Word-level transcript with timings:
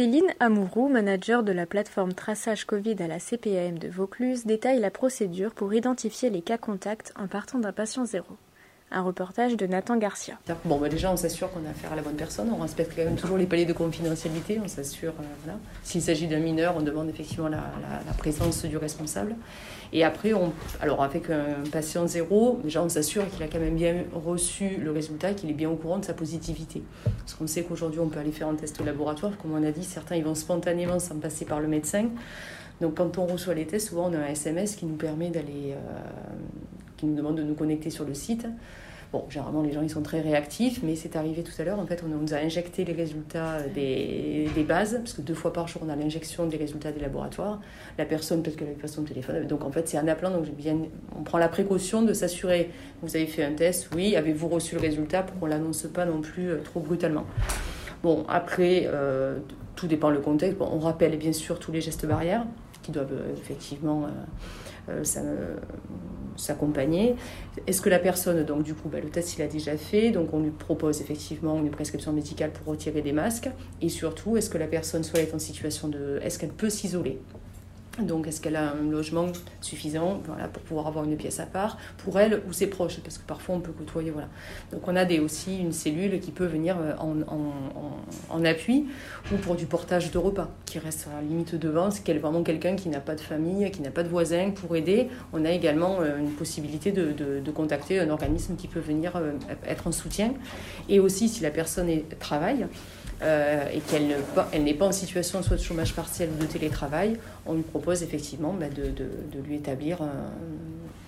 Céline 0.00 0.32
Amourou, 0.40 0.88
manager 0.88 1.42
de 1.42 1.52
la 1.52 1.66
plateforme 1.66 2.14
traçage 2.14 2.64
Covid 2.64 2.96
à 3.00 3.06
la 3.06 3.18
CPAM 3.18 3.78
de 3.78 3.88
Vaucluse, 3.88 4.46
détaille 4.46 4.80
la 4.80 4.90
procédure 4.90 5.52
pour 5.52 5.74
identifier 5.74 6.30
les 6.30 6.40
cas 6.40 6.56
contacts 6.56 7.12
en 7.16 7.28
partant 7.28 7.58
d'un 7.58 7.74
patient 7.74 8.06
zéro. 8.06 8.38
Un 8.92 9.02
reportage 9.02 9.56
de 9.56 9.66
Nathan 9.66 9.96
Garcia. 9.98 10.36
Bon, 10.64 10.78
bah 10.78 10.88
déjà, 10.88 11.12
on 11.12 11.16
s'assure 11.16 11.48
qu'on 11.52 11.64
a 11.64 11.70
affaire 11.70 11.92
à 11.92 11.96
la 11.96 12.02
bonne 12.02 12.16
personne. 12.16 12.50
On 12.52 12.60
respecte 12.60 12.92
quand 12.96 13.04
même 13.04 13.14
toujours 13.14 13.36
les 13.36 13.46
paliers 13.46 13.64
de 13.64 13.72
confidentialité. 13.72 14.60
On 14.64 14.66
s'assure, 14.66 15.12
euh, 15.20 15.24
voilà. 15.44 15.60
S'il 15.84 16.02
s'agit 16.02 16.26
d'un 16.26 16.40
mineur, 16.40 16.74
on 16.76 16.80
demande 16.80 17.08
effectivement 17.08 17.46
la, 17.46 17.62
présence 18.18 18.64
du 18.64 18.76
responsable. 18.76 19.36
Et 19.92 20.02
après, 20.02 20.32
on, 20.32 20.52
alors 20.80 21.04
avec 21.04 21.30
un 21.30 21.62
patient 21.70 22.08
zéro, 22.08 22.58
déjà, 22.64 22.82
on 22.82 22.88
s'assure 22.88 23.30
qu'il 23.30 23.42
a 23.44 23.46
quand 23.46 23.60
même 23.60 23.76
bien 23.76 24.04
reçu 24.12 24.76
le 24.78 24.90
résultat, 24.90 25.34
qu'il 25.34 25.50
est 25.50 25.54
bien 25.54 25.70
au 25.70 25.76
courant 25.76 25.98
de 25.98 26.04
sa 26.04 26.14
positivité. 26.14 26.82
Parce 27.04 27.34
qu'on 27.34 27.46
sait 27.46 27.62
qu'aujourd'hui, 27.62 28.00
on 28.00 28.08
peut 28.08 28.18
aller 28.18 28.32
faire 28.32 28.48
un 28.48 28.56
test 28.56 28.80
au 28.80 28.84
laboratoire. 28.84 29.38
Comme 29.38 29.52
on 29.52 29.62
a 29.62 29.70
dit, 29.70 29.84
certains, 29.84 30.16
ils 30.16 30.24
vont 30.24 30.34
spontanément 30.34 30.98
sans 30.98 31.16
passer 31.20 31.44
par 31.44 31.60
le 31.60 31.68
médecin. 31.68 32.08
Donc, 32.80 32.96
quand 32.96 33.18
on 33.18 33.26
reçoit 33.26 33.54
les 33.54 33.66
tests, 33.66 33.90
souvent, 33.90 34.10
on 34.10 34.14
a 34.14 34.18
un 34.18 34.26
SMS 34.26 34.74
qui 34.74 34.86
nous 34.86 34.96
permet 34.96 35.30
d'aller, 35.30 35.74
euh, 35.74 35.76
qui 37.00 37.06
nous 37.06 37.16
demande 37.16 37.36
de 37.36 37.42
nous 37.42 37.54
connecter 37.54 37.90
sur 37.90 38.04
le 38.04 38.14
site. 38.14 38.46
Bon, 39.12 39.24
généralement, 39.28 39.62
les 39.62 39.72
gens 39.72 39.82
ils 39.82 39.90
sont 39.90 40.02
très 40.02 40.20
réactifs, 40.20 40.82
mais 40.84 40.94
c'est 40.94 41.16
arrivé 41.16 41.42
tout 41.42 41.52
à 41.58 41.64
l'heure. 41.64 41.80
En 41.80 41.86
fait, 41.86 42.04
on 42.04 42.08
nous 42.08 42.32
a 42.32 42.36
injecté 42.36 42.84
les 42.84 42.92
résultats 42.92 43.60
des, 43.74 44.48
bases, 44.68 44.98
parce 44.98 45.14
que 45.14 45.22
deux 45.22 45.34
fois 45.34 45.52
par 45.52 45.66
jour, 45.66 45.82
on 45.84 45.88
a 45.88 45.96
l'injection 45.96 46.46
des 46.46 46.56
résultats 46.56 46.92
des 46.92 47.00
laboratoires. 47.00 47.60
La 47.98 48.04
personne, 48.04 48.42
peut-être 48.42 48.56
qu'elle 48.56 48.68
n'avait 48.68 48.78
pas 48.78 48.86
son 48.86 49.02
téléphone. 49.02 49.48
Donc, 49.48 49.64
en 49.64 49.72
fait, 49.72 49.88
c'est 49.88 49.98
un 49.98 50.06
appelant. 50.06 50.30
Donc, 50.30 50.46
on 51.18 51.24
prend 51.24 51.38
la 51.38 51.48
précaution 51.48 52.02
de 52.02 52.12
s'assurer 52.12 52.70
vous 53.02 53.16
avez 53.16 53.26
fait 53.26 53.42
un 53.42 53.52
test, 53.52 53.88
oui, 53.94 54.14
avez-vous 54.14 54.46
reçu 54.46 54.74
le 54.74 54.80
résultat 54.82 55.22
pour 55.22 55.40
qu'on 55.40 55.46
ne 55.46 55.52
l'annonce 55.52 55.84
pas 55.84 56.04
non 56.04 56.20
plus 56.20 56.50
euh, 56.50 56.58
trop 56.62 56.80
brutalement. 56.80 57.24
Bon, 58.02 58.26
après, 58.28 58.84
euh, 58.86 59.38
tout 59.74 59.86
dépend 59.86 60.10
le 60.10 60.20
contexte. 60.20 60.58
Bon, 60.58 60.68
on 60.70 60.78
rappelle 60.78 61.16
bien 61.16 61.32
sûr 61.32 61.58
tous 61.58 61.72
les 61.72 61.80
gestes 61.80 62.06
barrières 62.06 62.44
qui 62.82 62.92
doivent 62.92 63.12
euh, 63.12 63.32
effectivement. 63.36 64.06
S'accompagner. 66.36 67.16
Est-ce 67.66 67.80
que 67.80 67.90
la 67.90 67.98
personne, 67.98 68.44
donc 68.44 68.62
du 68.62 68.74
coup, 68.74 68.88
bah, 68.88 69.00
le 69.00 69.08
test 69.08 69.36
il 69.36 69.42
a 69.42 69.46
déjà 69.46 69.76
fait, 69.76 70.10
donc 70.10 70.32
on 70.32 70.40
lui 70.40 70.50
propose 70.50 71.00
effectivement 71.00 71.58
une 71.58 71.70
prescription 71.70 72.12
médicale 72.12 72.52
pour 72.52 72.66
retirer 72.66 73.02
des 73.02 73.12
masques, 73.12 73.50
et 73.80 73.88
surtout, 73.88 74.36
est-ce 74.36 74.50
que 74.50 74.58
la 74.58 74.66
personne 74.66 75.04
soit 75.04 75.20
est 75.20 75.34
en 75.34 75.38
situation 75.38 75.88
de, 75.88 76.20
est-ce 76.22 76.38
qu'elle 76.38 76.52
peut 76.52 76.70
s'isoler? 76.70 77.20
Donc, 77.98 78.26
est-ce 78.26 78.40
qu'elle 78.40 78.56
a 78.56 78.72
un 78.72 78.90
logement 78.90 79.26
suffisant 79.60 80.20
pour 80.52 80.62
pouvoir 80.62 80.86
avoir 80.86 81.04
une 81.04 81.16
pièce 81.16 81.40
à 81.40 81.46
part 81.46 81.76
pour 81.98 82.18
elle 82.18 82.42
ou 82.48 82.52
ses 82.52 82.68
proches? 82.68 83.00
Parce 83.00 83.18
que 83.18 83.26
parfois, 83.26 83.56
on 83.56 83.60
peut 83.60 83.72
côtoyer. 83.72 84.10
Voilà. 84.10 84.28
Donc, 84.72 84.86
on 84.86 84.96
a 84.96 85.04
des, 85.04 85.18
aussi 85.18 85.58
une 85.58 85.72
cellule 85.72 86.20
qui 86.20 86.30
peut 86.30 86.46
venir 86.46 86.76
euh, 86.80 86.94
en, 86.98 87.20
en, 87.22 87.52
en, 88.30 88.44
appui 88.44 88.86
ou 89.32 89.36
pour 89.36 89.54
du 89.54 89.66
portage 89.66 90.10
de 90.10 90.18
repas 90.18 90.48
qui 90.66 90.78
reste 90.78 91.08
à 91.08 91.16
la 91.20 91.22
limite 91.22 91.54
devant. 91.56 91.90
C'est 91.90 92.12
vraiment 92.14 92.42
quelqu'un 92.42 92.76
qui 92.76 92.88
n'a 92.88 93.00
pas 93.00 93.14
de 93.14 93.20
famille, 93.20 93.70
qui 93.70 93.82
n'a 93.82 93.90
pas 93.90 94.02
de 94.02 94.08
voisins 94.08 94.50
pour 94.50 94.76
aider. 94.76 95.08
On 95.32 95.44
a 95.44 95.50
également 95.50 95.98
euh, 96.00 96.18
une 96.18 96.30
possibilité 96.30 96.92
de, 96.92 97.12
de, 97.12 97.40
de 97.40 97.50
contacter 97.50 97.98
un 97.98 98.08
organisme 98.10 98.56
qui 98.56 98.68
peut 98.68 98.80
venir 98.80 99.16
euh, 99.16 99.32
être 99.66 99.88
en 99.88 99.92
soutien. 99.92 100.32
Et 100.88 101.00
aussi, 101.00 101.28
si 101.28 101.42
la 101.42 101.50
personne 101.50 101.90
travaille, 102.18 102.66
euh, 103.22 103.68
et 103.72 103.80
qu'elle 103.80 104.16
elle 104.52 104.64
n'est 104.64 104.74
pas 104.74 104.86
en 104.86 104.92
situation 104.92 105.42
soit 105.42 105.56
de 105.56 105.62
chômage 105.62 105.94
partiel 105.94 106.30
ou 106.30 106.40
de 106.40 106.46
télétravail, 106.46 107.18
on 107.46 107.54
lui 107.54 107.62
propose 107.62 108.02
effectivement 108.02 108.52
bah, 108.52 108.68
de, 108.68 108.90
de, 108.90 109.40
lui 109.46 109.56
établir 109.56 110.02
une 110.02 110.08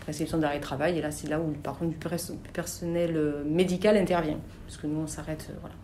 prescription 0.00 0.38
d'arrêt 0.38 0.60
travail. 0.60 0.98
Et 0.98 1.02
là, 1.02 1.10
c'est 1.10 1.28
là 1.28 1.40
où, 1.40 1.52
par 1.62 1.78
contre, 1.78 1.92
du 1.92 2.30
personnel 2.52 3.18
médical 3.46 3.96
intervient, 3.96 4.38
parce 4.66 4.76
que 4.78 4.86
nous, 4.86 5.00
on 5.00 5.06
s'arrête. 5.06 5.48
voilà. 5.60 5.74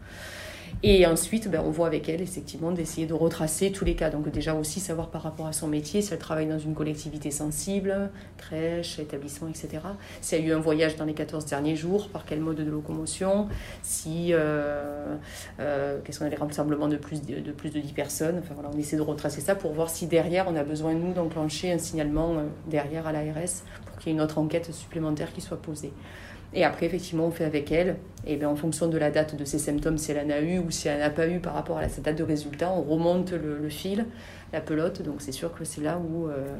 Et 0.82 1.06
ensuite, 1.06 1.50
ben, 1.50 1.62
on 1.64 1.70
voit 1.70 1.86
avec 1.86 2.08
elle, 2.08 2.20
effectivement, 2.20 2.70
d'essayer 2.70 3.06
de 3.06 3.14
retracer 3.14 3.72
tous 3.72 3.84
les 3.84 3.94
cas. 3.94 4.10
Donc 4.10 4.30
déjà 4.30 4.54
aussi 4.54 4.80
savoir 4.80 5.08
par 5.10 5.22
rapport 5.22 5.46
à 5.46 5.52
son 5.52 5.68
métier, 5.68 6.02
si 6.02 6.12
elle 6.12 6.18
travaille 6.18 6.46
dans 6.46 6.58
une 6.58 6.74
collectivité 6.74 7.30
sensible, 7.30 8.10
crèche, 8.36 8.98
établissement, 8.98 9.48
etc. 9.48 9.68
Si 10.20 10.34
elle 10.34 10.42
a 10.42 10.44
eu 10.46 10.52
un 10.52 10.60
voyage 10.60 10.96
dans 10.96 11.04
les 11.04 11.14
14 11.14 11.46
derniers 11.46 11.76
jours, 11.76 12.08
par 12.08 12.24
quel 12.24 12.40
mode 12.40 12.56
de 12.56 12.70
locomotion, 12.70 13.48
si, 13.82 14.28
euh, 14.32 15.16
euh, 15.60 15.98
qu'est-ce 16.04 16.18
qu'on 16.20 16.26
a 16.26 16.30
des 16.30 16.36
rassemblements 16.36 16.88
de 16.88 16.96
plus 16.96 17.22
de, 17.22 17.40
de, 17.40 17.52
plus 17.52 17.70
de 17.70 17.80
10 17.80 17.92
personnes. 17.92 18.38
Enfin 18.38 18.54
voilà, 18.54 18.70
on 18.72 18.78
essaie 18.78 18.96
de 18.96 19.02
retracer 19.02 19.40
ça 19.40 19.54
pour 19.54 19.72
voir 19.72 19.90
si 19.90 20.06
derrière, 20.06 20.46
on 20.48 20.56
a 20.56 20.64
besoin, 20.64 20.94
nous, 20.94 21.12
d'enclencher 21.12 21.72
un 21.72 21.78
signalement 21.78 22.34
euh, 22.34 22.42
derrière 22.66 23.06
à 23.06 23.12
l'ARS 23.12 23.62
pour 23.86 23.98
qu'il 23.98 24.12
y 24.12 24.14
ait 24.14 24.18
une 24.18 24.22
autre 24.22 24.38
enquête 24.38 24.72
supplémentaire 24.72 25.32
qui 25.32 25.40
soit 25.40 25.60
posée. 25.60 25.92
Et 26.54 26.64
après, 26.64 26.86
effectivement, 26.86 27.26
on 27.26 27.30
fait 27.30 27.44
avec 27.44 27.70
elle. 27.72 27.96
Et 28.26 28.36
bien, 28.36 28.48
en 28.48 28.56
fonction 28.56 28.88
de 28.88 28.98
la 28.98 29.10
date 29.10 29.36
de 29.36 29.44
ses 29.44 29.58
symptômes, 29.58 29.98
si 29.98 30.12
elle 30.12 30.26
en 30.26 30.30
a 30.30 30.40
eu 30.40 30.58
ou 30.58 30.70
si 30.70 30.88
elle 30.88 30.98
n'a 30.98 31.10
pas 31.10 31.28
eu 31.28 31.40
par 31.40 31.54
rapport 31.54 31.78
à 31.78 31.88
sa 31.88 32.00
date 32.00 32.16
de 32.16 32.24
résultat, 32.24 32.70
on 32.72 32.82
remonte 32.82 33.32
le, 33.32 33.68
fil, 33.68 34.06
la 34.52 34.60
pelote. 34.60 35.02
Donc, 35.02 35.16
c'est 35.20 35.32
sûr 35.32 35.52
que 35.52 35.64
c'est 35.64 35.82
là 35.82 35.98
où. 35.98 36.28
Euh, 36.28 36.56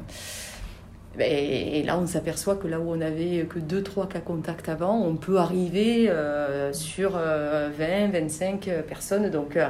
et 1.19 1.81
là, 1.83 1.97
on 1.97 2.05
s'aperçoit 2.05 2.55
que 2.55 2.67
là 2.67 2.79
où 2.79 2.91
on 2.91 2.97
n'avait 2.97 3.45
que 3.49 3.57
2-3 3.59 4.07
cas 4.07 4.19
contacts 4.19 4.69
avant, 4.69 5.01
on 5.01 5.15
peut 5.15 5.37
arriver 5.37 6.07
euh, 6.09 6.71
sur 6.71 7.13
euh, 7.17 7.69
20, 7.77 8.11
25 8.11 8.69
personnes. 8.87 9.29
Donc, 9.31 9.57
euh, 9.57 9.69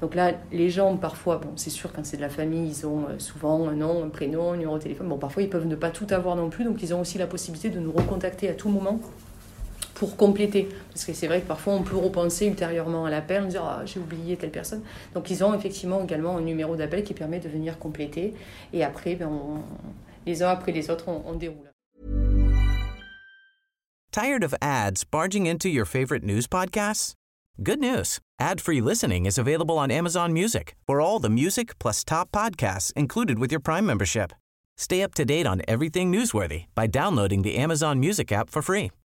donc 0.00 0.14
là, 0.14 0.32
les 0.52 0.70
gens, 0.70 0.96
parfois, 0.96 1.38
bon, 1.38 1.52
c'est 1.56 1.70
sûr, 1.70 1.92
quand 1.92 2.04
c'est 2.04 2.16
de 2.16 2.22
la 2.22 2.28
famille, 2.28 2.68
ils 2.68 2.86
ont 2.86 3.06
euh, 3.08 3.18
souvent 3.18 3.68
un 3.68 3.74
nom, 3.74 4.04
un 4.04 4.08
prénom, 4.08 4.52
un 4.52 4.56
numéro 4.56 4.76
de 4.76 4.82
téléphone. 4.82 5.08
Bon, 5.08 5.16
parfois, 5.16 5.42
ils 5.42 5.48
peuvent 5.48 5.66
ne 5.66 5.76
pas 5.76 5.90
tout 5.90 6.06
avoir 6.10 6.36
non 6.36 6.50
plus. 6.50 6.64
Donc, 6.64 6.82
ils 6.82 6.92
ont 6.92 7.00
aussi 7.00 7.18
la 7.18 7.26
possibilité 7.26 7.70
de 7.70 7.80
nous 7.80 7.92
recontacter 7.92 8.48
à 8.48 8.54
tout 8.54 8.68
moment 8.68 9.00
pour 9.94 10.16
compléter. 10.16 10.68
Parce 10.90 11.04
que 11.04 11.12
c'est 11.12 11.26
vrai 11.26 11.40
que 11.40 11.46
parfois 11.46 11.74
on 11.74 11.82
peut 11.82 11.96
repenser 11.96 12.46
ultérieurement 12.46 13.06
à 13.06 13.10
l'appel, 13.10 13.44
en 13.44 13.46
disant 13.46 13.64
ah, 13.66 13.82
j'ai 13.86 14.00
oublié 14.00 14.36
telle 14.36 14.50
personne. 14.50 14.82
Donc 15.14 15.30
ils 15.30 15.42
ont 15.42 15.54
effectivement 15.54 16.02
également 16.02 16.36
un 16.36 16.42
numéro 16.42 16.76
d'appel 16.76 17.04
qui 17.04 17.14
permet 17.14 17.40
de 17.40 17.48
venir 17.48 17.78
compléter. 17.78 18.34
Et 18.72 18.84
après, 18.84 19.14
ben, 19.14 19.30
les 20.26 20.42
uns 20.42 20.50
après 20.50 20.72
les 20.72 20.90
autres, 20.90 21.08
on, 21.08 21.22
on 21.26 21.34
déroule. 21.34 21.70
Tired 24.12 24.44
of 24.44 24.54
ads 24.62 25.02
barging 25.04 25.46
into 25.46 25.68
your 25.68 25.84
favorite 25.84 26.22
news 26.22 26.46
podcasts? 26.46 27.14
Good 27.62 27.80
news. 27.80 28.20
Ad-free 28.40 28.80
listening 28.80 29.26
is 29.26 29.38
available 29.38 29.76
on 29.76 29.90
Amazon 29.90 30.32
Music 30.32 30.76
for 30.86 31.00
all 31.00 31.20
the 31.20 31.30
music 31.30 31.78
plus 31.78 32.04
top 32.04 32.30
podcasts 32.32 32.92
included 32.94 33.38
with 33.38 33.50
your 33.52 33.60
Prime 33.60 33.86
membership. 33.86 34.32
Stay 34.76 35.02
up 35.02 35.14
to 35.14 35.24
date 35.24 35.46
on 35.46 35.62
everything 35.68 36.12
newsworthy 36.12 36.66
by 36.74 36.88
downloading 36.88 37.42
the 37.42 37.56
Amazon 37.56 38.00
Music 38.00 38.32
app 38.32 38.50
for 38.50 38.60
free 38.60 38.90